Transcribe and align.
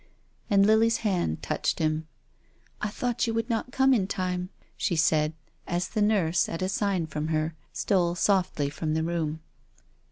And 0.49 0.65
Lily's 0.65 0.97
hand 1.05 1.43
touched 1.43 1.77
him." 1.77 2.07
I 2.81 2.87
thought 2.89 3.27
you 3.27 3.35
would 3.35 3.51
not 3.51 3.71
come 3.71 3.93
in 3.93 4.07
time," 4.07 4.49
she 4.75 4.95
said, 4.95 5.33
as 5.67 5.89
the 5.89 6.01
nurse, 6.01 6.49
at 6.49 6.63
a 6.63 6.69
sign 6.69 7.05
from 7.05 7.27
her, 7.27 7.53
stole 7.71 8.15
softly 8.15 8.71
from 8.71 8.95
the 8.95 9.03
room. 9.03 9.41